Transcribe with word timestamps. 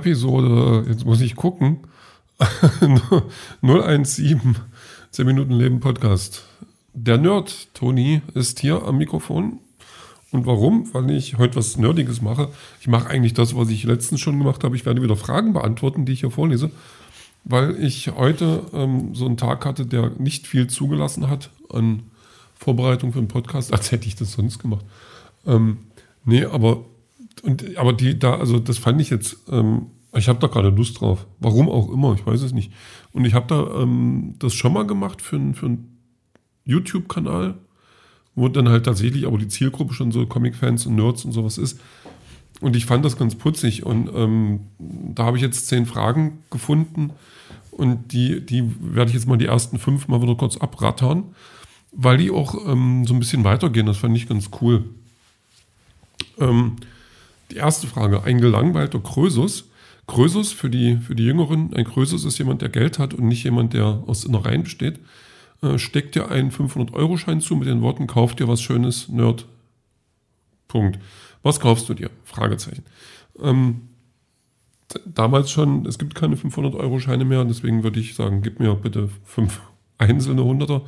Episode, 0.00 0.86
jetzt 0.88 1.04
muss 1.04 1.20
ich 1.20 1.36
gucken, 1.36 1.80
017, 3.60 4.56
10 5.10 5.26
Minuten 5.26 5.52
Leben 5.52 5.80
Podcast. 5.80 6.46
Der 6.94 7.18
Nerd, 7.18 7.68
Toni, 7.74 8.22
ist 8.32 8.60
hier 8.60 8.82
am 8.82 8.96
Mikrofon. 8.96 9.58
Und 10.30 10.46
warum? 10.46 10.88
Weil 10.94 11.10
ich 11.10 11.36
heute 11.36 11.56
was 11.56 11.76
Nerdiges 11.76 12.22
mache. 12.22 12.48
Ich 12.80 12.88
mache 12.88 13.10
eigentlich 13.10 13.34
das, 13.34 13.54
was 13.54 13.68
ich 13.68 13.84
letztens 13.84 14.22
schon 14.22 14.38
gemacht 14.38 14.64
habe. 14.64 14.74
Ich 14.74 14.86
werde 14.86 15.02
wieder 15.02 15.16
Fragen 15.16 15.52
beantworten, 15.52 16.06
die 16.06 16.12
ich 16.12 16.20
hier 16.20 16.30
vorlese. 16.30 16.70
Weil 17.44 17.76
ich 17.84 18.10
heute 18.10 18.62
ähm, 18.72 19.14
so 19.14 19.26
einen 19.26 19.36
Tag 19.36 19.66
hatte, 19.66 19.84
der 19.84 20.12
nicht 20.18 20.46
viel 20.46 20.66
zugelassen 20.66 21.28
hat 21.28 21.50
an 21.68 22.04
Vorbereitung 22.54 23.12
für 23.12 23.18
einen 23.18 23.28
Podcast, 23.28 23.70
als 23.74 23.92
hätte 23.92 24.08
ich 24.08 24.16
das 24.16 24.32
sonst 24.32 24.60
gemacht. 24.60 24.86
Ähm, 25.46 25.80
nee, 26.24 26.46
aber 26.46 26.86
und, 27.42 27.76
aber 27.76 27.92
die 27.92 28.18
da, 28.18 28.36
also 28.36 28.58
das 28.58 28.78
fand 28.78 29.00
ich 29.00 29.10
jetzt, 29.10 29.36
ähm, 29.50 29.86
ich 30.14 30.28
habe 30.28 30.38
da 30.40 30.48
gerade 30.48 30.70
Lust 30.70 31.00
drauf. 31.00 31.26
Warum 31.38 31.68
auch 31.68 31.90
immer, 31.90 32.14
ich 32.14 32.26
weiß 32.26 32.42
es 32.42 32.52
nicht. 32.52 32.72
Und 33.12 33.24
ich 33.24 33.34
habe 33.34 33.46
da 33.46 33.82
ähm, 33.82 34.34
das 34.38 34.54
schon 34.54 34.72
mal 34.72 34.86
gemacht 34.86 35.22
für, 35.22 35.38
für 35.54 35.66
einen 35.66 35.98
YouTube-Kanal, 36.64 37.54
wo 38.34 38.48
dann 38.48 38.68
halt 38.68 38.84
tatsächlich 38.84 39.26
aber 39.26 39.38
die 39.38 39.48
Zielgruppe 39.48 39.94
schon 39.94 40.12
so 40.12 40.26
Comic-Fans 40.26 40.86
und 40.86 40.96
Nerds 40.96 41.24
und 41.24 41.32
sowas 41.32 41.58
ist. 41.58 41.80
Und 42.60 42.76
ich 42.76 42.86
fand 42.86 43.04
das 43.04 43.16
ganz 43.16 43.34
putzig. 43.36 43.86
Und 43.86 44.10
ähm, 44.14 44.60
da 44.78 45.24
habe 45.24 45.36
ich 45.36 45.42
jetzt 45.42 45.68
zehn 45.68 45.86
Fragen 45.86 46.40
gefunden. 46.50 47.12
Und 47.70 48.12
die, 48.12 48.44
die 48.44 48.64
werde 48.80 49.10
ich 49.10 49.14
jetzt 49.14 49.26
mal 49.26 49.38
die 49.38 49.46
ersten 49.46 49.78
fünf 49.78 50.08
mal 50.08 50.20
wieder 50.20 50.34
kurz 50.34 50.56
abrattern, 50.56 51.34
weil 51.92 52.18
die 52.18 52.30
auch 52.30 52.54
ähm, 52.66 53.06
so 53.06 53.14
ein 53.14 53.20
bisschen 53.20 53.44
weitergehen. 53.44 53.86
Das 53.86 53.98
fand 53.98 54.16
ich 54.16 54.28
ganz 54.28 54.50
cool. 54.60 54.84
Ähm, 56.38 56.76
die 57.50 57.56
erste 57.56 57.86
Frage, 57.86 58.24
ein 58.24 58.40
gelangweilter 58.40 59.00
Krösus. 59.00 59.70
Krösus 60.06 60.52
für 60.52 60.70
die, 60.70 60.96
für 60.96 61.14
die 61.14 61.24
Jüngeren, 61.24 61.74
ein 61.74 61.84
Krösus 61.84 62.24
ist 62.24 62.38
jemand, 62.38 62.62
der 62.62 62.68
Geld 62.68 62.98
hat 62.98 63.14
und 63.14 63.26
nicht 63.26 63.44
jemand, 63.44 63.74
der 63.74 64.02
aus 64.06 64.24
Innereien 64.24 64.64
besteht. 64.64 64.98
Äh, 65.62 65.78
steckt 65.78 66.14
dir 66.14 66.30
einen 66.30 66.50
500-Euro-Schein 66.50 67.40
zu 67.40 67.54
mit 67.56 67.68
den 67.68 67.82
Worten, 67.82 68.06
kauf 68.06 68.34
dir 68.34 68.48
was 68.48 68.62
Schönes, 68.62 69.08
Nerd. 69.08 69.46
Punkt. 70.68 70.98
Was 71.42 71.60
kaufst 71.60 71.88
du 71.88 71.94
dir? 71.94 72.10
Fragezeichen. 72.24 72.84
Ähm, 73.40 73.82
damals 75.04 75.50
schon, 75.50 75.86
es 75.86 75.98
gibt 75.98 76.14
keine 76.14 76.36
500-Euro-Scheine 76.36 77.24
mehr, 77.24 77.44
deswegen 77.44 77.82
würde 77.82 78.00
ich 78.00 78.14
sagen, 78.14 78.42
gib 78.42 78.60
mir 78.60 78.74
bitte 78.74 79.10
fünf 79.24 79.60
einzelne 79.98 80.44
Hunderter 80.44 80.82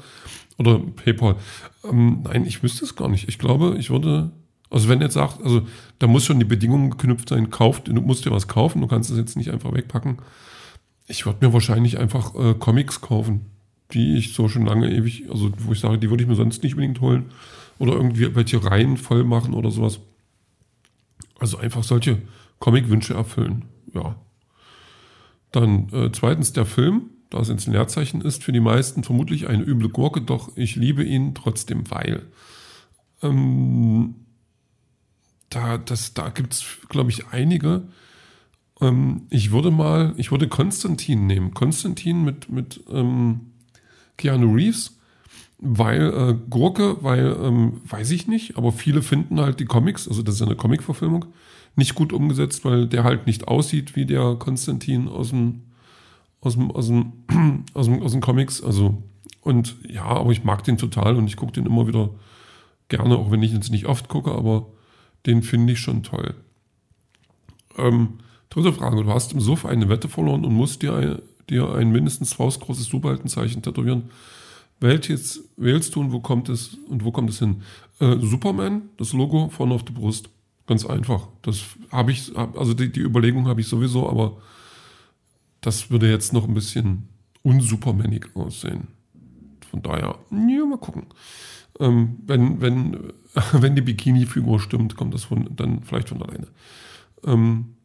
oder 0.59 0.79
PayPal. 0.79 1.37
Ähm, 1.85 2.23
nein, 2.25 2.47
ich 2.47 2.63
wüsste 2.63 2.85
es 2.85 2.97
gar 2.97 3.09
nicht. 3.09 3.29
Ich 3.29 3.39
glaube, 3.39 3.77
ich 3.79 3.91
würde 3.91 4.33
also 4.73 4.89
wenn 4.89 5.03
jetzt 5.03 5.15
sagt, 5.15 5.43
also 5.43 5.67
da 5.99 6.07
muss 6.07 6.25
schon 6.25 6.39
die 6.39 6.47
Bedingung 6.47 6.91
geknüpft 6.91 7.29
sein, 7.29 7.51
kauft, 7.51 7.89
du 7.89 8.01
musst 8.01 8.25
dir 8.25 8.31
was 8.31 8.49
kaufen, 8.49 8.81
du 8.81 8.87
kannst 8.87 9.11
es 9.11 9.19
jetzt 9.19 9.37
nicht 9.37 9.51
einfach 9.51 9.75
wegpacken. 9.75 10.17
Ich 11.07 11.27
würde 11.27 11.47
mir 11.47 11.53
wahrscheinlich 11.53 11.99
einfach 11.99 12.35
äh, 12.35 12.55
Comics 12.55 13.03
kaufen, 13.03 13.43
die 13.93 14.17
ich 14.17 14.33
so 14.33 14.49
schon 14.49 14.65
lange 14.65 14.91
ewig, 14.91 15.27
also 15.31 15.51
wo 15.59 15.73
ich 15.73 15.81
sage, 15.81 15.99
die 15.99 16.09
würde 16.09 16.23
ich 16.23 16.29
mir 16.29 16.37
sonst 16.37 16.63
nicht 16.63 16.73
unbedingt 16.73 17.03
holen. 17.03 17.27
Oder 17.79 17.93
irgendwie 17.93 18.35
welche 18.35 18.65
Reihen 18.65 18.97
voll 18.97 19.25
machen 19.25 19.53
oder 19.53 19.71
sowas. 19.71 20.01
Also 21.39 21.59
einfach 21.59 21.85
solche 21.85 22.23
Comic-Wünsche 22.59 23.13
erfüllen. 23.13 23.67
Ja. 23.93 24.17
Dann 25.51 25.91
äh, 25.93 26.11
zweitens 26.13 26.55
der 26.55 26.65
Film, 26.65 27.11
da 27.29 27.41
es 27.41 27.51
ins 27.51 27.67
Leerzeichen 27.67 28.23
ist, 28.23 28.43
für 28.43 28.53
die 28.53 28.61
meisten 28.61 29.05
vermutlich 29.05 29.49
eine 29.49 29.65
üble 29.65 29.91
Gurke, 29.91 30.23
doch 30.23 30.57
ich 30.57 30.77
liebe 30.77 31.05
ihn 31.05 31.35
trotzdem, 31.35 31.91
weil. 31.91 32.23
Ähm, 33.23 34.15
da, 35.55 35.79
da 35.79 36.29
gibt 36.31 36.55
es, 36.55 36.65
glaube 36.89 37.11
ich, 37.11 37.29
einige. 37.29 37.83
Ähm, 38.81 39.23
ich 39.31 39.53
würde 39.53 39.71
mal, 39.71 40.15
ich 40.17 40.31
würde 40.31 40.49
Konstantin 40.49 41.27
nehmen. 41.27 41.55
Konstantin 41.55 42.25
mit, 42.25 42.51
mit 42.51 42.83
ähm, 42.91 43.53
Keanu 44.17 44.55
Reeves, 44.55 44.99
weil 45.59 46.03
äh, 46.03 46.35
Gurke, 46.51 47.03
weil, 47.03 47.37
ähm, 47.41 47.81
weiß 47.85 48.11
ich 48.11 48.27
nicht, 48.27 48.57
aber 48.57 48.73
viele 48.73 49.03
finden 49.03 49.41
halt 49.41 49.61
die 49.61 49.65
Comics, 49.65 50.09
also 50.09 50.23
das 50.23 50.37
ist 50.37 50.43
eine 50.43 50.57
Comic-Verfilmung, 50.57 51.27
nicht 51.77 51.95
gut 51.95 52.13
umgesetzt, 52.13 52.65
weil 52.65 52.87
der 52.87 53.05
halt 53.05 53.27
nicht 53.27 53.49
aussieht 53.49 53.95
wie 53.97 54.05
der 54.05 54.35
Konstantin 54.35 55.09
aus 55.09 55.31
dem, 55.31 55.63
aus 56.41 56.55
dem, 56.55 56.71
aus 56.71 56.89
dem, 56.89 57.13
aus 57.75 57.87
dem, 57.87 58.03
aus 58.03 58.13
dem 58.13 58.21
Comics. 58.21 58.63
Also, 58.63 59.03
und 59.41 59.77
ja, 59.89 60.05
aber 60.05 60.33
ich 60.33 60.45
mag 60.45 60.65
den 60.65 60.79
total 60.79 61.17
und 61.17 61.27
ich 61.27 61.37
gucke 61.37 61.53
den 61.53 61.67
immer 61.67 61.87
wieder 61.87 62.11
gerne, 62.89 63.17
auch 63.17 63.31
wenn 63.31 63.43
ich 63.43 63.53
jetzt 63.53 63.71
nicht 63.71 63.87
oft 63.87 64.09
gucke, 64.09 64.33
aber 64.33 64.67
den 65.27 65.43
finde 65.43 65.75
ich 65.75 65.81
schon 65.81 66.03
toll. 66.03 66.35
Ähm, 67.77 68.19
dritte 68.51 68.73
Frage. 68.73 69.03
Du 69.03 69.11
hast 69.11 69.33
im 69.33 69.41
Suff 69.41 69.65
eine 69.65 69.89
Wette 69.89 70.09
verloren 70.09 70.45
und 70.45 70.55
musst 70.55 70.83
dir 70.83 70.95
ein, 70.95 71.19
dir 71.49 71.73
ein 71.75 71.91
mindestens 71.91 72.35
faustgroßes 72.35 72.87
Superheltenzeichen 72.87 73.63
tätowieren. 73.63 74.11
Welches 74.81 75.49
wählst 75.57 75.95
du 75.95 76.01
und 76.01 76.13
wo 76.13 76.21
kommt 76.21 76.49
es 76.49 76.77
und 76.89 77.05
wo 77.05 77.13
kommt 77.13 77.31
es 77.31 77.39
hin? 77.39 77.63
Äh, 78.01 78.19
Superman, 78.19 78.91
das 78.97 79.13
Logo 79.13 79.49
vorne 79.49 79.75
auf 79.75 79.85
der 79.85 79.93
Brust. 79.93 80.29
Ganz 80.67 80.85
einfach. 80.85 81.29
Das 81.43 81.63
habe 81.91 82.13
ich, 82.13 82.37
also 82.37 82.75
die, 82.75 82.91
die 82.91 83.01
Überlegung 83.01 83.47
habe 83.47 83.61
ich 83.61 83.69
sowieso, 83.69 84.09
aber 84.09 84.39
das 85.61 85.91
würde 85.91 86.11
jetzt 86.11 86.33
noch 86.33 86.47
ein 86.47 86.55
bisschen 86.55 87.09
unsupermanig 87.43 88.27
aussehen. 88.35 88.89
Von 89.71 89.83
daher, 89.83 90.19
ja, 90.31 90.67
mal 90.67 90.79
gucken. 90.79 91.07
Ähm, 91.81 92.19
wenn, 92.27 92.61
wenn, 92.61 93.13
wenn 93.53 93.75
die 93.75 93.83
Bikini-Figur 93.83 94.61
stimmt, 94.61 94.97
kommt 94.97 95.15
das 95.15 95.25
von, 95.25 95.49
dann 95.57 95.83
vielleicht 95.83 96.09
von 96.09 96.23
alleine. 96.23 96.49
Ähm, 97.25 97.77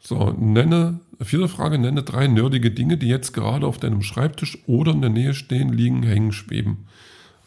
so, 0.00 0.30
nenne, 0.30 1.00
vierte 1.20 1.48
Frage, 1.48 1.78
nenne 1.78 2.02
drei 2.02 2.28
nerdige 2.28 2.70
Dinge, 2.70 2.96
die 2.96 3.08
jetzt 3.08 3.32
gerade 3.32 3.66
auf 3.66 3.78
deinem 3.78 4.02
Schreibtisch 4.02 4.58
oder 4.66 4.92
in 4.92 5.00
der 5.00 5.10
Nähe 5.10 5.34
stehen, 5.34 5.72
liegen, 5.72 6.02
hängen, 6.02 6.32
schweben. 6.32 6.86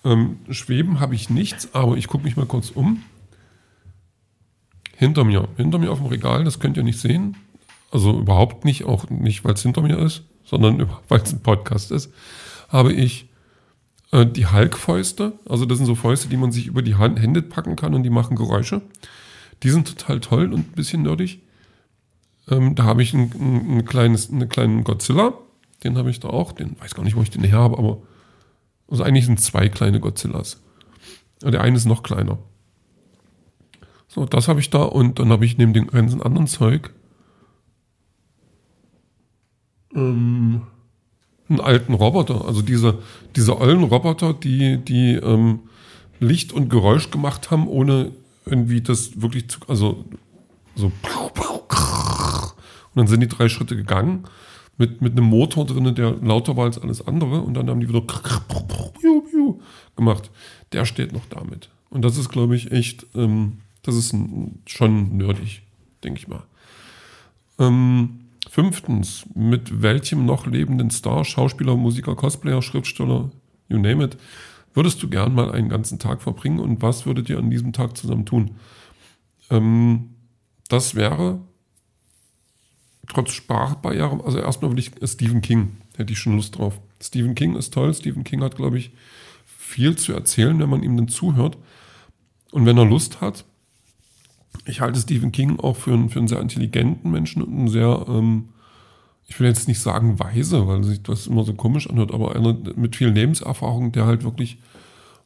Ähm, 0.03 0.37
schweben 0.49 0.99
habe 0.99 1.15
ich 1.15 1.29
nichts, 1.29 1.73
aber 1.73 1.97
ich 1.97 2.07
gucke 2.07 2.23
mich 2.23 2.35
mal 2.35 2.45
kurz 2.45 2.69
um. 2.69 3.03
Hinter 4.95 5.23
mir, 5.23 5.47
hinter 5.57 5.79
mir 5.79 5.91
auf 5.91 5.99
dem 5.99 6.07
Regal, 6.07 6.43
das 6.43 6.59
könnt 6.59 6.77
ihr 6.77 6.83
nicht 6.83 6.99
sehen. 6.99 7.37
Also 7.91 8.19
überhaupt 8.19 8.65
nicht, 8.65 8.85
auch 8.85 9.09
nicht, 9.09 9.43
weil 9.43 9.53
es 9.53 9.63
hinter 9.63 9.81
mir 9.81 9.97
ist, 9.97 10.23
sondern 10.43 10.87
weil 11.07 11.21
es 11.21 11.33
ein 11.33 11.41
Podcast 11.41 11.91
ist, 11.91 12.13
habe 12.69 12.93
ich 12.93 13.30
äh, 14.11 14.25
die 14.25 14.47
Hulk-Fäuste, 14.47 15.33
also 15.47 15.65
das 15.65 15.77
sind 15.77 15.87
so 15.87 15.95
Fäuste, 15.95 16.27
die 16.27 16.37
man 16.37 16.51
sich 16.51 16.67
über 16.67 16.81
die 16.81 16.95
Hand, 16.95 17.19
Hände 17.19 17.41
packen 17.41 17.75
kann 17.75 17.93
und 17.93 18.03
die 18.03 18.09
machen 18.09 18.35
Geräusche. 18.35 18.81
Die 19.63 19.69
sind 19.69 19.87
total 19.87 20.19
toll 20.19 20.53
und 20.53 20.59
ein 20.59 20.75
bisschen 20.75 21.03
nerdig. 21.03 21.41
Ähm, 22.49 22.75
da 22.75 22.83
habe 22.83 23.03
ich 23.03 23.13
ein, 23.13 23.31
ein, 23.39 23.77
ein, 23.77 23.85
kleines, 23.85 24.29
einen 24.29 24.49
kleinen 24.49 24.83
Godzilla. 24.83 25.33
Den 25.83 25.97
habe 25.97 26.09
ich 26.09 26.19
da 26.19 26.29
auch. 26.29 26.51
Den 26.51 26.79
weiß 26.79 26.95
gar 26.95 27.03
nicht, 27.03 27.15
wo 27.15 27.21
ich 27.21 27.29
den 27.29 27.43
her 27.43 27.59
habe, 27.59 27.77
aber 27.77 28.01
also 28.87 29.03
eigentlich 29.03 29.25
sind 29.25 29.39
zwei 29.39 29.69
kleine 29.69 29.99
Godzillas. 29.99 30.61
Der 31.41 31.61
eine 31.61 31.77
ist 31.77 31.85
noch 31.85 32.03
kleiner. 32.03 32.37
So, 34.07 34.25
das 34.25 34.47
habe 34.47 34.59
ich 34.59 34.69
da 34.69 34.83
und 34.83 35.19
dann 35.19 35.29
habe 35.29 35.45
ich 35.45 35.57
neben 35.57 35.73
dem 35.73 35.87
ganzen 35.87 36.21
anderen 36.21 36.47
Zeug 36.47 36.91
ähm, 39.95 40.63
einen 41.51 41.61
alten 41.61 41.93
Roboter. 41.93 42.45
Also 42.45 42.61
diese, 42.61 42.99
diese 43.35 43.59
ollen 43.59 43.83
Roboter, 43.83 44.33
die, 44.33 44.77
die 44.77 45.13
ähm, 45.13 45.59
Licht 46.19 46.53
und 46.53 46.69
Geräusch 46.69 47.11
gemacht 47.11 47.51
haben, 47.51 47.67
ohne 47.67 48.11
irgendwie 48.45 48.81
das 48.81 49.21
wirklich 49.21 49.49
zu, 49.49 49.59
also 49.67 50.05
so 50.75 50.91
und 52.93 52.99
dann 52.99 53.07
sind 53.07 53.21
die 53.21 53.27
drei 53.27 53.47
Schritte 53.49 53.75
gegangen 53.75 54.25
mit, 54.77 55.01
mit 55.01 55.13
einem 55.13 55.25
Motor 55.25 55.65
drin, 55.65 55.95
der 55.95 56.11
lauter 56.21 56.57
war 56.57 56.65
als 56.65 56.79
alles 56.79 57.05
andere 57.05 57.41
und 57.41 57.53
dann 57.53 57.69
haben 57.69 57.79
die 57.79 57.87
wieder 57.87 58.03
gemacht. 59.95 60.31
Der 60.71 60.85
steht 60.85 61.13
noch 61.13 61.25
damit. 61.29 61.69
Und 61.89 62.03
das 62.03 62.17
ist, 62.17 62.29
glaube 62.29 62.55
ich, 62.55 62.71
echt, 62.71 63.05
ähm, 63.15 63.59
das 63.83 63.95
ist 63.95 64.13
ein, 64.13 64.59
schon 64.65 65.17
nerdig, 65.17 65.61
denke 66.03 66.19
ich 66.19 66.27
mal. 66.27 66.43
Ähm, 67.59 68.20
Fünftens, 68.49 69.25
mit 69.33 69.81
welchem 69.81 70.25
noch 70.25 70.45
lebenden 70.45 70.89
Star, 70.91 71.23
Schauspieler, 71.23 71.75
Musiker, 71.75 72.15
Cosplayer, 72.15 72.61
Schriftsteller, 72.61 73.31
you 73.69 73.77
name 73.77 74.03
it, 74.03 74.17
würdest 74.73 75.01
du 75.03 75.09
gern 75.09 75.33
mal 75.33 75.51
einen 75.51 75.69
ganzen 75.69 75.99
Tag 75.99 76.21
verbringen 76.21 76.59
und 76.59 76.81
was 76.81 77.05
würdet 77.05 77.29
ihr 77.29 77.37
an 77.37 77.49
diesem 77.49 77.73
Tag 77.73 77.97
zusammen 77.97 78.25
tun? 78.25 78.51
Ähm, 79.49 80.15
das 80.69 80.95
wäre 80.95 81.39
trotz 83.07 83.31
Sprachbarriere, 83.31 84.23
also 84.23 84.39
erstmal 84.39 84.71
würde 84.71 84.81
ich 84.81 84.91
Stephen 85.09 85.41
King, 85.41 85.77
hätte 85.97 86.13
ich 86.13 86.19
schon 86.19 86.35
Lust 86.35 86.57
drauf. 86.57 86.79
Stephen 87.01 87.35
King 87.35 87.55
ist 87.55 87.73
toll. 87.73 87.93
Stephen 87.93 88.23
King 88.23 88.41
hat, 88.41 88.55
glaube 88.55 88.77
ich, 88.77 88.91
viel 89.45 89.95
zu 89.97 90.13
erzählen, 90.13 90.57
wenn 90.59 90.69
man 90.69 90.83
ihm 90.83 90.95
denn 90.95 91.07
zuhört. 91.07 91.57
Und 92.51 92.65
wenn 92.65 92.77
er 92.77 92.85
Lust 92.85 93.21
hat, 93.21 93.45
ich 94.65 94.81
halte 94.81 94.99
Stephen 94.99 95.31
King 95.31 95.59
auch 95.59 95.75
für 95.75 95.93
einen, 95.93 96.09
für 96.09 96.19
einen 96.19 96.27
sehr 96.27 96.41
intelligenten 96.41 97.11
Menschen 97.11 97.41
und 97.41 97.53
einen 97.53 97.67
sehr, 97.67 98.05
ähm, 98.07 98.49
ich 99.27 99.39
will 99.39 99.47
jetzt 99.47 99.67
nicht 99.67 99.79
sagen 99.79 100.19
weise, 100.19 100.67
weil 100.67 100.83
sich 100.83 101.01
das 101.03 101.27
immer 101.27 101.43
so 101.43 101.53
komisch 101.53 101.89
anhört, 101.89 102.13
aber 102.13 102.35
einer 102.35 102.57
mit 102.75 102.95
viel 102.95 103.09
Lebenserfahrung, 103.09 103.91
der 103.91 104.05
halt 104.05 104.23
wirklich 104.23 104.57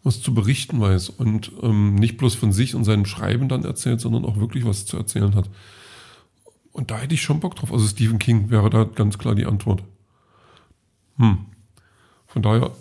was 0.04 0.22
zu 0.22 0.34
berichten 0.36 0.80
weiß 0.80 1.10
und 1.10 1.52
ähm, 1.64 1.96
nicht 1.96 2.18
bloß 2.18 2.36
von 2.36 2.52
sich 2.52 2.76
und 2.76 2.84
seinem 2.84 3.06
Schreiben 3.06 3.50
dann 3.50 3.66
erzählt, 3.66 4.00
sondern 4.00 4.24
auch 4.24 4.38
wirklich 4.38 4.64
was 4.64 4.86
zu 4.86 4.98
erzählen 4.98 5.34
hat. 5.34 5.50
Und 6.72 6.92
da 6.92 7.00
hätte 7.00 7.16
ich 7.16 7.24
schon 7.24 7.40
Bock 7.40 7.56
drauf. 7.56 7.74
Also 7.74 7.88
Stephen 7.88 8.20
King 8.20 8.52
wäre 8.52 8.70
da 8.70 8.84
ganz 8.84 9.18
klar 9.18 9.34
die 9.34 9.48
Antwort. 9.48 9.84
Hm. 11.18 11.38
Von 12.28 12.42
daher, 12.42 12.72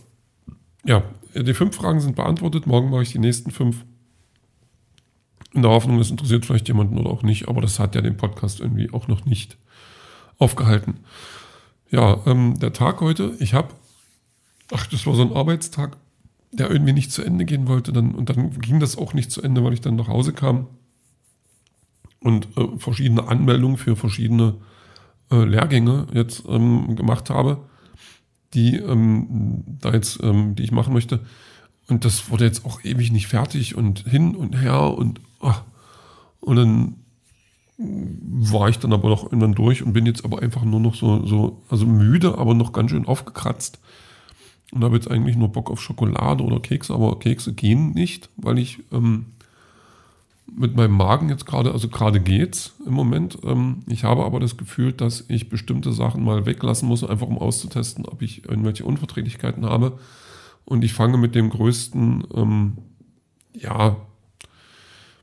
ja, 0.84 1.02
die 1.34 1.54
fünf 1.54 1.76
Fragen 1.76 2.00
sind 2.00 2.16
beantwortet. 2.16 2.66
Morgen 2.66 2.90
mache 2.90 3.02
ich 3.02 3.12
die 3.12 3.18
nächsten 3.18 3.50
fünf. 3.50 3.84
In 5.54 5.62
der 5.62 5.70
Hoffnung, 5.70 5.98
es 6.00 6.10
interessiert 6.10 6.44
vielleicht 6.44 6.68
jemanden 6.68 6.98
oder 6.98 7.10
auch 7.10 7.22
nicht, 7.22 7.48
aber 7.48 7.60
das 7.60 7.78
hat 7.78 7.94
ja 7.94 8.02
den 8.02 8.16
Podcast 8.16 8.60
irgendwie 8.60 8.92
auch 8.92 9.08
noch 9.08 9.24
nicht 9.24 9.56
aufgehalten. 10.38 10.98
Ja, 11.90 12.18
ähm, 12.26 12.58
der 12.58 12.72
Tag 12.72 13.00
heute, 13.00 13.34
ich 13.38 13.54
habe, 13.54 13.68
ach, 14.72 14.86
das 14.88 15.06
war 15.06 15.14
so 15.14 15.22
ein 15.22 15.32
Arbeitstag, 15.32 15.96
der 16.50 16.70
irgendwie 16.70 16.92
nicht 16.92 17.12
zu 17.12 17.22
Ende 17.22 17.44
gehen 17.44 17.68
wollte. 17.68 17.92
Dann, 17.92 18.14
und 18.14 18.28
dann 18.28 18.58
ging 18.58 18.80
das 18.80 18.98
auch 18.98 19.14
nicht 19.14 19.30
zu 19.30 19.42
Ende, 19.42 19.64
weil 19.64 19.72
ich 19.72 19.80
dann 19.80 19.96
nach 19.96 20.08
Hause 20.08 20.32
kam 20.32 20.66
und 22.20 22.48
äh, 22.56 22.78
verschiedene 22.78 23.28
Anmeldungen 23.28 23.76
für 23.76 23.96
verschiedene 23.96 24.54
äh, 25.30 25.44
Lehrgänge 25.44 26.06
jetzt 26.12 26.44
ähm, 26.48 26.96
gemacht 26.96 27.30
habe, 27.30 27.58
die 28.54 28.76
ähm, 28.76 29.62
da 29.80 29.92
jetzt, 29.92 30.22
ähm, 30.22 30.54
die 30.54 30.62
ich 30.62 30.72
machen 30.72 30.94
möchte. 30.94 31.20
Und 31.88 32.04
das 32.04 32.30
wurde 32.30 32.44
jetzt 32.44 32.64
auch 32.64 32.82
ewig 32.82 33.12
nicht 33.12 33.26
fertig 33.26 33.76
und 33.76 34.00
hin 34.00 34.34
und 34.34 34.60
her 34.60 34.96
und 34.96 35.20
ach, 35.40 35.62
und 36.40 36.56
dann 36.56 36.94
war 37.76 38.68
ich 38.68 38.78
dann 38.78 38.92
aber 38.92 39.08
noch 39.08 39.24
irgendwann 39.24 39.54
durch 39.54 39.82
und 39.82 39.92
bin 39.92 40.06
jetzt 40.06 40.24
aber 40.24 40.40
einfach 40.40 40.64
nur 40.64 40.80
noch 40.80 40.94
so, 40.94 41.26
so, 41.26 41.62
also 41.68 41.86
müde, 41.86 42.38
aber 42.38 42.54
noch 42.54 42.72
ganz 42.72 42.90
schön 42.90 43.06
aufgekratzt. 43.06 43.80
Und 44.72 44.82
habe 44.82 44.96
jetzt 44.96 45.10
eigentlich 45.10 45.36
nur 45.36 45.48
Bock 45.48 45.70
auf 45.70 45.80
Schokolade 45.80 46.42
oder 46.42 46.60
Kekse, 46.60 46.94
aber 46.94 47.18
Kekse 47.18 47.52
gehen 47.52 47.92
nicht, 47.92 48.28
weil 48.36 48.58
ich 48.58 48.80
ähm, 48.92 49.26
mit 50.56 50.76
meinem 50.76 50.96
Magen 50.96 51.28
jetzt 51.28 51.46
gerade, 51.46 51.72
also 51.72 51.88
gerade 51.88 52.20
geht's 52.20 52.74
im 52.86 52.92
Moment. 52.92 53.38
Ähm, 53.44 53.82
ich 53.86 54.04
habe 54.04 54.24
aber 54.24 54.40
das 54.40 54.56
Gefühl, 54.56 54.92
dass 54.92 55.24
ich 55.28 55.48
bestimmte 55.48 55.92
Sachen 55.92 56.24
mal 56.24 56.46
weglassen 56.46 56.88
muss, 56.88 57.04
einfach 57.04 57.26
um 57.26 57.38
auszutesten, 57.38 58.06
ob 58.06 58.22
ich 58.22 58.44
irgendwelche 58.48 58.84
Unverträglichkeiten 58.84 59.64
habe. 59.64 59.98
Und 60.64 60.84
ich 60.84 60.92
fange 60.92 61.18
mit 61.18 61.34
dem 61.34 61.50
größten, 61.50 62.26
ähm, 62.34 62.78
ja, 63.52 63.96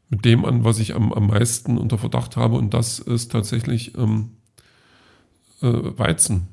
mit 0.10 0.26
dem 0.26 0.46
an, 0.46 0.64
was 0.64 0.80
ich 0.80 0.94
am, 0.94 1.14
am 1.14 1.28
meisten 1.28 1.78
unter 1.78 1.98
Verdacht 1.98 2.38
habe. 2.38 2.58
Und 2.58 2.74
das 2.74 3.00
ist 3.00 3.32
tatsächlich 3.32 3.98
ähm, 3.98 4.32
äh, 5.62 5.68
Weizen. 5.68 6.48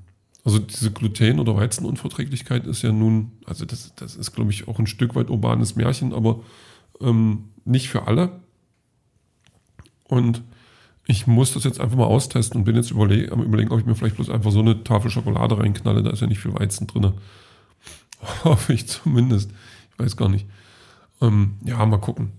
Also 0.45 0.59
diese 0.61 0.93
Gluten- 0.93 1.41
oder 1.41 1.57
Weizenunverträglichkeit 1.57 2.67
ist 2.67 2.83
ja 2.83 2.93
nun, 2.93 3.33
also 3.45 3.67
das, 3.67 3.95
das 3.97 4.17
ist, 4.17 4.33
glaube 4.33 4.51
ich, 4.51 4.69
auch 4.69 4.79
ein 4.79 4.87
Stück 4.87 5.15
weit 5.15 5.29
urbanes 5.29 5.77
Märchen, 5.77 6.15
aber 6.15 6.41
ähm, 7.01 7.51
nicht 7.65 7.89
für 7.89 8.07
alle. 8.07 8.41
Und 10.05 10.43
ich 11.07 11.27
muss 11.27 11.53
das 11.53 11.65
jetzt 11.65 11.81
einfach 11.81 11.97
mal 11.97 12.05
austesten 12.05 12.61
und 12.61 12.65
bin 12.65 12.77
jetzt 12.77 12.91
überle 12.91 13.31
am 13.33 13.43
überlegen, 13.43 13.73
ob 13.73 13.81
ich 13.81 13.87
mir 13.87 13.95
vielleicht 13.95 14.17
bloß 14.17 14.31
einfach 14.31 14.51
so 14.51 14.61
eine 14.61 14.85
Tafel 14.85 15.11
Schokolade 15.11 15.59
reinknalle. 15.59 16.03
Da 16.03 16.11
ist 16.11 16.21
ja 16.21 16.27
nicht 16.27 16.41
viel 16.41 16.55
Weizen 16.55 16.87
drin. 16.87 17.13
Hoffe 18.45 18.73
ich 18.73 18.89
zumindest. 18.89 19.51
Ich 19.93 19.99
weiß 19.99 20.17
gar 20.17 20.29
nicht. 20.29 20.47
Ähm, 21.21 21.57
ja, 21.65 21.85
mal 21.87 21.99
gucken. 21.99 22.33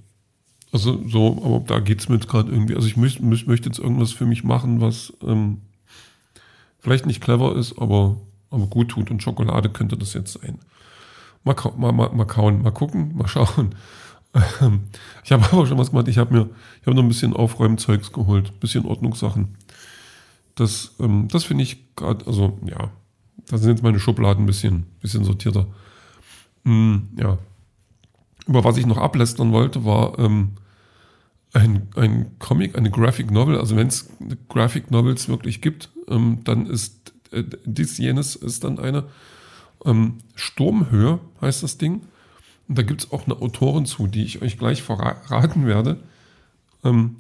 Also 0.72 1.02
so, 1.08 1.42
aber 1.44 1.60
da 1.66 1.80
geht 1.80 2.00
es 2.00 2.10
mir 2.10 2.20
gerade 2.20 2.52
irgendwie. 2.52 2.76
Also 2.76 2.88
ich 2.88 2.96
möchte, 2.96 3.24
möchte 3.24 3.68
jetzt 3.68 3.80
irgendwas 3.80 4.12
für 4.12 4.26
mich 4.26 4.44
machen, 4.44 4.82
was 4.82 5.14
ähm, 5.24 5.62
vielleicht 6.80 7.06
nicht 7.06 7.22
clever 7.22 7.56
ist, 7.56 7.80
aber, 7.80 8.18
aber 8.52 8.68
gut 8.68 8.90
tut. 8.90 9.10
Und 9.10 9.24
Schokolade 9.24 9.70
könnte 9.70 9.98
das 9.98 10.14
jetzt 10.14 10.34
sein. 10.34 10.60
Mal, 11.44 11.56
mal, 11.78 11.92
mal, 11.92 12.10
mal 12.10 12.26
kauen, 12.26 12.62
mal 12.62 12.72
gucken, 12.72 13.16
mal 13.16 13.28
schauen. 13.28 13.76
Ähm, 14.62 14.82
ich 15.24 15.32
habe 15.32 15.44
aber 15.52 15.66
schon 15.66 15.78
was 15.78 15.90
gemacht. 15.90 16.08
Ich 16.08 16.18
habe 16.18 16.34
mir, 16.34 16.50
ich 16.82 16.86
habe 16.86 16.96
noch 16.96 17.04
ein 17.04 17.08
bisschen 17.08 17.34
Aufräumzeugs 17.34 18.12
geholt, 18.12 18.60
bisschen 18.60 18.86
Ordnungssachen. 18.86 19.58
Das, 20.56 20.96
ähm, 21.00 21.28
das 21.32 21.46
finde 21.46 21.64
ich 21.64 21.96
gerade, 21.96 22.28
also 22.28 22.60
ja, 22.66 22.92
da 23.50 23.58
sind 23.58 23.72
jetzt 23.72 23.84
meine 23.84 24.00
Schubladen 24.00 24.44
ein 24.44 24.48
bisschen, 24.48 24.86
bisschen 25.02 25.26
sortierter. 25.26 25.68
Mm, 26.64 26.98
ja, 27.18 27.38
über 28.48 28.64
was 28.64 28.78
ich 28.78 28.86
noch 28.86 28.98
ablästern 28.98 29.52
wollte, 29.52 29.86
war 29.86 30.18
ähm, 30.20 30.52
ein, 31.54 31.88
ein 31.96 32.38
Comic, 32.40 32.78
eine 32.78 32.92
Graphic 32.92 33.32
Novel. 33.32 33.58
Also 33.58 33.76
wenn 33.76 33.88
es 33.88 34.10
Graphic 34.50 34.92
Novels 34.92 35.28
wirklich 35.28 35.62
gibt, 35.62 35.90
ähm, 36.08 36.40
dann 36.44 36.68
ist 36.68 37.14
äh, 37.32 37.44
dies 37.66 37.98
jenes 37.98 38.36
ist 38.36 38.64
dann 38.64 38.80
eine. 38.80 39.06
Ähm, 39.86 40.20
Sturmhöhe 40.36 41.20
heißt 41.42 41.64
das 41.64 41.78
Ding. 41.78 42.02
Und 42.68 42.78
da 42.78 42.84
gibt 42.84 43.02
es 43.02 43.12
auch 43.12 43.26
eine 43.26 43.42
Autorin 43.42 43.86
zu, 43.86 44.08
die 44.08 44.24
ich 44.24 44.42
euch 44.42 44.60
gleich 44.60 44.84
verraten 44.84 45.66
werde. 45.66 46.00
Ähm, 46.84 47.18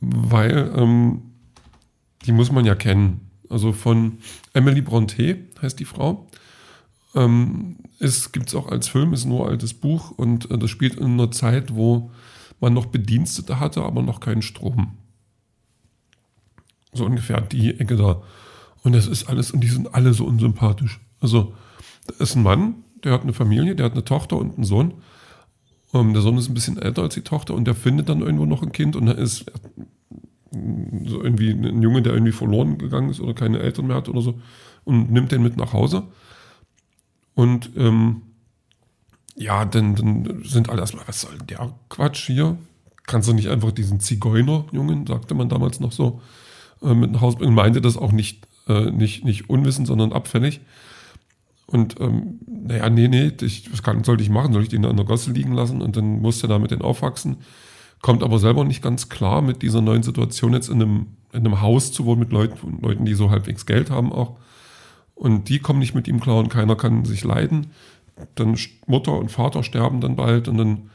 weil 0.00 0.72
ähm, 0.76 1.22
die 2.26 2.32
muss 2.32 2.50
man 2.50 2.64
ja 2.64 2.74
kennen. 2.74 3.29
Also 3.50 3.72
von 3.72 4.18
Emily 4.54 4.80
Bronte 4.80 5.38
heißt 5.60 5.78
die 5.78 5.84
Frau. 5.84 6.28
Ähm, 7.14 7.76
es 7.98 8.32
gibt 8.32 8.48
es 8.48 8.54
auch 8.54 8.68
als 8.68 8.88
Film, 8.88 9.12
ist 9.12 9.26
nur 9.26 9.48
altes 9.48 9.74
Buch 9.74 10.12
und 10.12 10.50
äh, 10.50 10.56
das 10.56 10.70
spielt 10.70 10.94
in 10.94 11.04
einer 11.04 11.30
Zeit, 11.32 11.74
wo 11.74 12.10
man 12.60 12.72
noch 12.72 12.86
Bedienstete 12.86 13.58
hatte, 13.58 13.82
aber 13.82 14.02
noch 14.02 14.20
keinen 14.20 14.42
Strom. 14.42 14.96
So 16.92 17.04
ungefähr 17.04 17.40
die 17.40 17.78
Ecke 17.78 17.96
da. 17.96 18.22
Und 18.82 18.94
das 18.94 19.06
ist 19.06 19.28
alles, 19.28 19.50
und 19.50 19.60
die 19.60 19.68
sind 19.68 19.94
alle 19.94 20.14
so 20.14 20.24
unsympathisch. 20.24 21.00
Also, 21.20 21.54
da 22.06 22.22
ist 22.22 22.36
ein 22.36 22.42
Mann, 22.42 22.76
der 23.02 23.12
hat 23.12 23.22
eine 23.22 23.32
Familie, 23.32 23.74
der 23.74 23.86
hat 23.86 23.92
eine 23.92 24.04
Tochter 24.04 24.36
und 24.36 24.54
einen 24.54 24.64
Sohn. 24.64 24.94
Ähm, 25.92 26.12
der 26.12 26.22
Sohn 26.22 26.38
ist 26.38 26.48
ein 26.48 26.54
bisschen 26.54 26.78
älter 26.78 27.02
als 27.02 27.14
die 27.14 27.22
Tochter 27.22 27.54
und 27.54 27.64
der 27.64 27.74
findet 27.74 28.08
dann 28.08 28.20
irgendwo 28.20 28.46
noch 28.46 28.62
ein 28.62 28.72
Kind 28.72 28.94
und 28.94 29.06
da 29.06 29.12
ist 29.12 29.46
so 30.50 31.22
irgendwie 31.22 31.50
ein 31.50 31.82
Junge, 31.82 32.02
der 32.02 32.12
irgendwie 32.12 32.32
verloren 32.32 32.78
gegangen 32.78 33.10
ist 33.10 33.20
oder 33.20 33.34
keine 33.34 33.60
Eltern 33.60 33.86
mehr 33.86 33.96
hat 33.96 34.08
oder 34.08 34.20
so 34.20 34.40
und 34.84 35.10
nimmt 35.10 35.30
den 35.32 35.42
mit 35.42 35.56
nach 35.56 35.72
Hause 35.72 36.04
und 37.34 37.70
ähm, 37.76 38.22
ja, 39.36 39.64
dann, 39.64 39.94
dann 39.94 40.42
sind 40.44 40.68
alle 40.68 40.80
erstmal, 40.80 41.06
was 41.08 41.22
soll 41.22 41.38
der 41.48 41.74
Quatsch 41.88 42.26
hier? 42.26 42.58
Kannst 43.06 43.28
du 43.28 43.32
nicht 43.32 43.48
einfach 43.48 43.72
diesen 43.72 44.00
Zigeuner-Jungen, 44.00 45.06
sagte 45.06 45.34
man 45.34 45.48
damals 45.48 45.80
noch 45.80 45.92
so, 45.92 46.20
äh, 46.82 46.94
mit 46.94 47.12
nach 47.12 47.22
Hause 47.22 47.38
bringen? 47.38 47.54
Meinte 47.54 47.80
das 47.80 47.96
auch 47.96 48.12
nicht, 48.12 48.46
äh, 48.68 48.90
nicht, 48.90 49.24
nicht 49.24 49.48
unwissend, 49.48 49.86
sondern 49.86 50.12
abfällig. 50.12 50.60
Und 51.66 52.00
ähm, 52.00 52.40
naja, 52.46 52.90
nee, 52.90 53.08
nee, 53.08 53.32
ich, 53.40 53.72
was 53.72 53.82
kann, 53.82 54.04
sollte 54.04 54.22
ich 54.22 54.30
machen? 54.30 54.52
Soll 54.52 54.64
ich 54.64 54.68
den 54.68 54.84
an 54.84 54.96
der 54.96 55.06
Gosse 55.06 55.32
liegen 55.32 55.52
lassen 55.52 55.80
und 55.80 55.96
dann 55.96 56.20
musste 56.20 56.46
er 56.46 56.50
da 56.50 56.58
mit 56.58 56.72
den 56.72 56.82
aufwachsen? 56.82 57.38
Kommt 58.02 58.22
aber 58.22 58.38
selber 58.38 58.64
nicht 58.64 58.82
ganz 58.82 59.08
klar 59.08 59.42
mit 59.42 59.62
dieser 59.62 59.82
neuen 59.82 60.02
Situation 60.02 60.54
jetzt 60.54 60.68
in 60.68 60.80
einem, 60.80 61.06
in 61.32 61.40
einem 61.40 61.60
Haus 61.60 61.92
zu 61.92 62.04
wohnen 62.04 62.20
mit 62.20 62.32
Leuten, 62.32 62.80
Leuten, 62.80 63.04
die 63.04 63.14
so 63.14 63.30
halbwegs 63.30 63.66
Geld 63.66 63.90
haben 63.90 64.12
auch. 64.12 64.38
Und 65.14 65.50
die 65.50 65.58
kommen 65.58 65.80
nicht 65.80 65.94
mit 65.94 66.08
ihm 66.08 66.20
klar 66.20 66.38
und 66.38 66.48
keiner 66.48 66.76
kann 66.76 67.04
sich 67.04 67.24
leiden. 67.24 67.72
Dann 68.36 68.56
Mutter 68.86 69.12
und 69.12 69.30
Vater 69.30 69.62
sterben 69.62 70.00
dann 70.00 70.16
bald 70.16 70.48
und 70.48 70.56
dann 70.56 70.90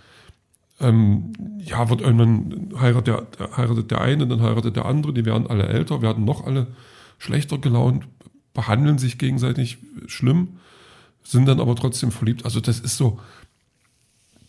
ähm, 0.79 1.33
ja, 1.59 1.89
wird 1.89 2.01
irgendwann 2.01 2.73
heiratet 2.79 3.39
der, 3.39 3.57
heiratet 3.57 3.91
der 3.91 4.01
eine, 4.01 4.27
dann 4.27 4.41
heiratet 4.41 4.75
der 4.75 4.85
andere, 4.85 5.13
die 5.13 5.25
werden 5.25 5.47
alle 5.47 5.67
älter, 5.67 6.01
werden 6.01 6.25
noch 6.25 6.45
alle 6.45 6.67
schlechter 7.17 7.57
gelaunt, 7.57 8.07
behandeln 8.53 8.97
sich 8.97 9.17
gegenseitig 9.17 9.77
schlimm, 10.07 10.57
sind 11.23 11.47
dann 11.47 11.59
aber 11.59 11.75
trotzdem 11.75 12.11
verliebt. 12.11 12.45
Also 12.45 12.59
das 12.59 12.79
ist 12.79 12.97
so, 12.97 13.19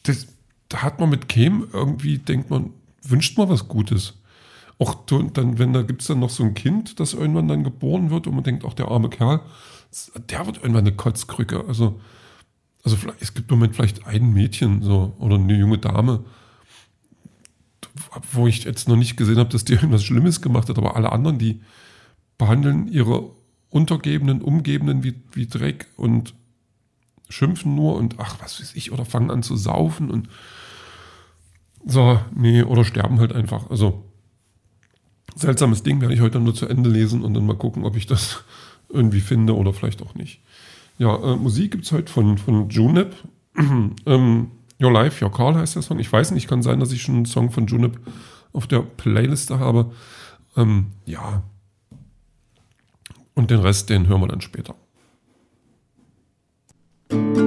das, 0.03 0.27
da 0.69 0.83
hat 0.83 1.01
man 1.01 1.11
mit 1.11 1.29
Kem 1.29 1.69
irgendwie, 1.73 2.19
denkt 2.19 2.51
man, 2.51 2.71
wünscht 3.03 3.39
man 3.39 3.49
was 3.49 3.69
Gutes. 3.69 4.15
Auch 4.79 4.95
dann, 5.07 5.59
wenn 5.59 5.73
da 5.73 5.83
gibt 5.83 6.03
es 6.03 6.09
dann 6.09 6.21
noch 6.21 6.31
so 6.31 6.43
ein 6.43 6.55
Kind, 6.55 7.01
das 7.01 7.15
irgendwann 7.15 7.49
dann 7.49 7.65
geboren 7.65 8.11
wird 8.11 8.27
und 8.27 8.35
man 8.35 8.45
denkt, 8.45 8.65
auch 8.65 8.75
der 8.75 8.89
arme 8.89 9.09
Kerl, 9.09 9.41
der 10.29 10.47
wird 10.47 10.59
irgendwann 10.59 10.87
eine 10.87 10.97
Kotzkrücke. 10.97 11.65
Also, 11.67 12.01
also 12.85 12.97
es 13.21 13.33
gibt 13.33 13.51
im 13.51 13.59
Moment 13.59 13.75
vielleicht 13.75 14.07
ein 14.07 14.33
Mädchen 14.33 14.83
so 14.83 15.15
oder 15.19 15.37
eine 15.37 15.57
junge 15.57 15.79
Dame, 15.79 16.25
wo 18.33 18.47
ich 18.47 18.65
jetzt 18.65 18.89
noch 18.89 18.97
nicht 18.97 19.17
gesehen 19.17 19.39
habe, 19.39 19.49
dass 19.49 19.65
die 19.65 19.73
irgendwas 19.75 20.05
Schlimmes 20.05 20.43
gemacht 20.43 20.69
hat, 20.69 20.79
aber 20.79 20.97
alle 20.97 21.13
anderen, 21.13 21.39
die 21.39 21.63
behandeln 22.37 22.89
ihre 22.89 23.31
Untergebenen, 23.71 24.43
Umgebenden 24.43 25.03
wie, 25.03 25.15
wie 25.33 25.47
Dreck 25.47 25.87
und 25.97 26.35
schimpfen 27.29 27.75
nur 27.75 27.97
und 27.97 28.17
ach, 28.19 28.37
was 28.41 28.61
weiß 28.61 28.75
ich, 28.75 28.93
oder 28.93 29.05
fangen 29.05 29.31
an 29.31 29.43
zu 29.43 29.57
saufen 29.57 30.11
und 30.11 30.29
so, 31.85 32.21
nee, 32.35 32.63
oder 32.63 32.85
sterben 32.85 33.21
halt 33.21 33.33
einfach. 33.33 33.71
Also, 33.71 34.05
seltsames 35.37 35.83
Ding 35.83 36.01
werde 36.01 36.15
ich 36.15 36.21
heute 36.21 36.41
nur 36.41 36.55
zu 36.55 36.67
Ende 36.67 36.91
lesen 36.91 37.23
und 37.23 37.35
dann 37.35 37.47
mal 37.47 37.57
gucken, 37.57 37.85
ob 37.85 37.97
ich 37.97 38.07
das 38.07 38.45
irgendwie 38.89 39.21
finde 39.21 39.57
oder 39.57 39.73
vielleicht 39.73 40.03
auch 40.03 40.15
nicht. 40.15 40.41
Ja, 40.99 41.15
äh, 41.15 41.37
Musik 41.37 41.73
gibt 41.73 41.85
es 41.85 41.93
heute 41.93 42.11
von, 42.13 42.39
von 42.39 42.69
Junip. 42.71 43.15
ähm, 44.07 44.51
Your 44.83 44.93
Life, 44.93 45.25
Your 45.25 45.33
Call 45.33 45.55
heißt 45.55 45.77
der 45.77 45.83
Song. 45.83 45.99
Ich 45.99 46.13
weiß 46.13 46.33
nicht, 46.33 46.49
kann 46.49 46.63
sein, 46.63 46.81
dass 46.81 46.93
ich 46.93 47.03
schon 47.03 47.17
einen 47.17 47.27
Song 47.27 47.51
von 47.51 47.67
Junip 47.67 48.01
auf 48.53 48.67
der 48.67 48.81
Playliste 48.81 49.59
habe. 49.59 49.93
Ähm, 50.57 50.87
ja. 51.05 51.43
Und 53.35 53.51
den 53.51 53.61
Rest, 53.61 53.91
den 53.91 54.09
hören 54.09 54.23
wir 54.23 54.29
dann 54.29 54.41
später. 54.41 54.75
Thank 57.09 57.37
you. 57.37 57.46